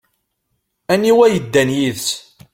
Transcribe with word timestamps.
Aniwa 0.93 1.25
yeddan 1.29 1.69
yid-s? 1.77 2.07